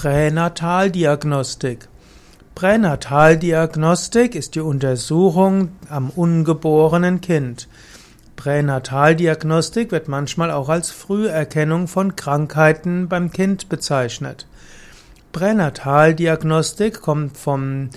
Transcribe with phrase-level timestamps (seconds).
[0.00, 1.86] Pränataldiagnostik.
[2.54, 7.68] Pränataldiagnostik ist die Untersuchung am ungeborenen Kind.
[8.34, 14.46] Pränataldiagnostik wird manchmal auch als Früherkennung von Krankheiten beim Kind bezeichnet.
[15.32, 17.90] Pränataldiagnostik kommt vom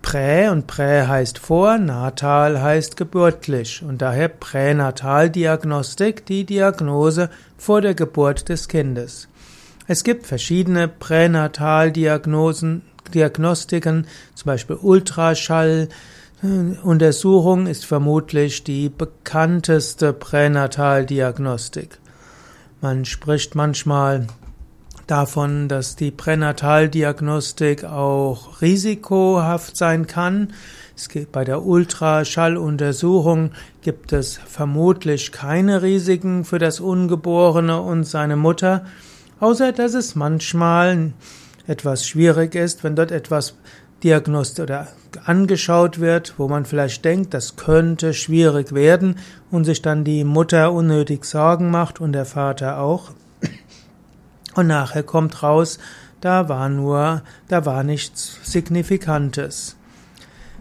[0.00, 7.28] Prä und Prä heißt vor, natal heißt geburtlich und daher Pränataldiagnostik die Diagnose
[7.58, 9.28] vor der Geburt des Kindes.
[9.88, 15.88] Es gibt verschiedene Pränataldiagnosen, Diagnostiken, zum Beispiel Ultraschall.
[16.82, 21.98] Untersuchung ist vermutlich die bekannteste Pränataldiagnostik.
[22.80, 24.26] Man spricht manchmal
[25.06, 30.52] davon, dass die Pränataldiagnostik auch risikohaft sein kann.
[30.96, 33.50] Es gibt, bei der Ultraschalluntersuchung
[33.82, 38.84] gibt es vermutlich keine Risiken für das Ungeborene und seine Mutter,
[39.42, 41.12] außer dass es manchmal
[41.66, 43.56] etwas schwierig ist, wenn dort etwas
[44.04, 44.88] diagnostiziert oder
[45.24, 49.16] angeschaut wird, wo man vielleicht denkt, das könnte schwierig werden
[49.50, 53.10] und sich dann die Mutter unnötig Sorgen macht und der Vater auch.
[54.54, 55.78] Und nachher kommt raus,
[56.20, 59.76] da war nur, da war nichts Signifikantes.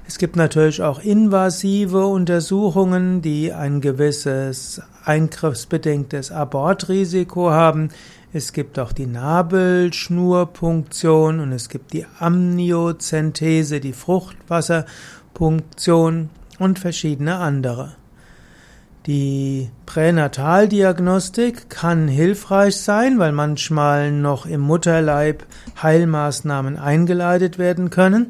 [0.07, 7.89] Es gibt natürlich auch invasive Untersuchungen, die ein gewisses eingriffsbedingtes Abortrisiko haben.
[8.33, 17.97] Es gibt auch die Nabelschnurpunktion und es gibt die Amniozentese, die Fruchtwasserpunktion und verschiedene andere.
[19.05, 25.43] Die Pränataldiagnostik kann hilfreich sein, weil manchmal noch im Mutterleib
[25.83, 28.27] Heilmaßnahmen eingeleitet werden können.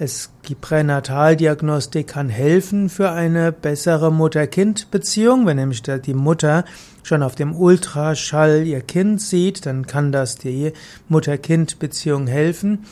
[0.00, 5.44] Es, die Pränataldiagnostik kann helfen für eine bessere Mutter-Kind-Beziehung.
[5.44, 6.64] Wenn nämlich die Mutter
[7.02, 10.72] schon auf dem Ultraschall ihr Kind sieht, dann kann das die
[11.08, 12.84] Mutter-Kind-Beziehung helfen.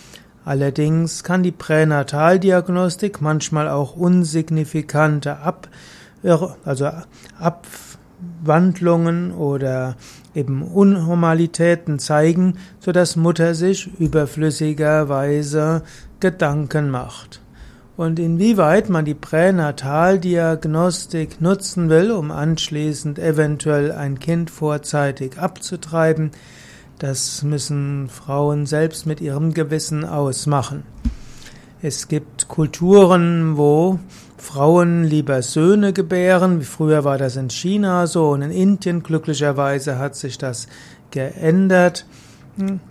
[0.45, 5.69] Allerdings kann die Pränataldiagnostik manchmal auch unsignifikante Ab
[6.65, 6.91] also
[7.38, 9.94] Abwandlungen oder
[10.34, 15.83] eben Unnormalitäten zeigen, so dass Mutter sich überflüssigerweise
[16.21, 17.41] Gedanken macht.
[17.97, 26.32] Und inwieweit man die Pränataldiagnostik nutzen will, um anschließend eventuell ein Kind vorzeitig abzutreiben,
[26.99, 30.82] das müssen Frauen selbst mit ihrem Gewissen ausmachen.
[31.82, 33.99] Es gibt Kulturen, wo
[34.38, 36.60] Frauen lieber Söhne gebären.
[36.60, 39.03] Wie früher war das in China so und in Indien.
[39.03, 40.69] Glücklicherweise hat sich das
[41.10, 42.06] geändert.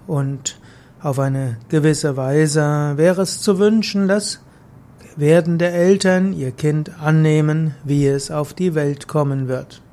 [0.06, 0.60] Und
[1.06, 4.40] auf eine gewisse Weise wäre es zu wünschen, dass
[5.16, 9.84] werdende Eltern ihr Kind annehmen, wie es auf die Welt kommen wird.